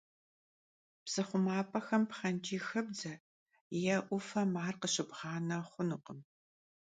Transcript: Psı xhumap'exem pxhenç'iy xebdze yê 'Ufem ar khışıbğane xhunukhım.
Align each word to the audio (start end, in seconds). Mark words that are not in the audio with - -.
Psı 1.05 1.21
xhumap'exem 1.27 2.03
pxhenç'iy 2.09 2.61
xebdze 2.67 3.13
yê 3.83 3.95
'Ufem 4.13 4.51
ar 4.65 4.75
khışıbğane 4.81 5.57
xhunukhım. 5.69 6.19